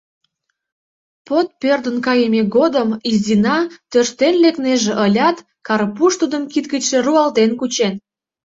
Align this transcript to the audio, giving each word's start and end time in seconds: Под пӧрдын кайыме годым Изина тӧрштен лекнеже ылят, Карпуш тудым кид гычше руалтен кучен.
Под 1.27 1.47
пӧрдын 1.61 1.97
кайыме 2.05 2.41
годым 2.55 2.89
Изина 3.11 3.57
тӧрштен 3.91 4.35
лекнеже 4.43 4.93
ылят, 5.05 5.37
Карпуш 5.67 6.13
тудым 6.21 6.43
кид 6.51 6.65
гычше 6.73 6.97
руалтен 7.05 7.51
кучен. 7.59 7.93